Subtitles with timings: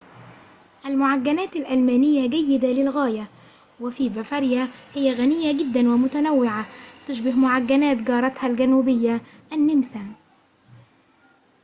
[0.85, 3.29] المعجنات الألمانية جيدة للغاية
[3.79, 6.65] وفي بافاريا هي غنية جداً ومتنوعة
[7.05, 9.21] تشبه معجنات جارتها الجنوبية
[9.53, 10.15] النمسا